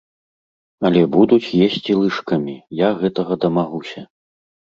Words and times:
Але 0.87 1.01
будуць 1.15 1.53
есці 1.65 1.91
лыжкамі, 2.01 2.55
я 2.79 2.89
гэтага 3.01 3.33
дамагуся. 3.43 4.01